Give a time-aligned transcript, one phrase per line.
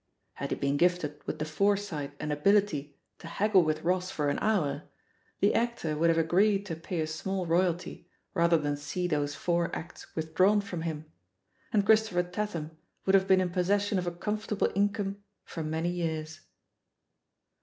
[0.33, 4.29] Had he been gifted with the fore sight and ability to haggle with Ross for
[4.29, 4.89] an hour,
[5.41, 9.35] the actor would have agreed to pay a small roy alty rather than see those
[9.35, 11.05] four acts withdrawn from him—
[11.71, 12.71] and Christopher Tatham
[13.05, 16.39] would have been in possession of a comfortable income for many years.